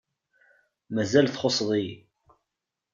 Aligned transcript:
Mazal 0.93 1.27
txuṣṣeḍ-iyi. 1.29 1.95